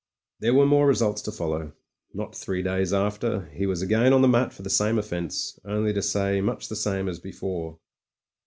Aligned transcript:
There 0.39 0.55
were 0.55 0.65
more 0.65 0.87
results 0.87 1.21
to 1.21 1.31
follow. 1.31 1.73
Not 2.11 2.33
three 2.33 2.63
days 2.63 2.91
after 2.91 3.41
he 3.53 3.67
was 3.67 3.83
again 3.83 4.07
upon 4.13 4.23
the 4.23 4.27
mat 4.27 4.51
for 4.51 4.63
the 4.63 4.69
same 4.71 4.97
offence, 4.97 5.59
only 5.63 5.93
to 5.93 6.01
say 6.01 6.41
much 6.41 6.69
the 6.69 6.75
same 6.75 7.07
as 7.07 7.19
before. 7.19 7.77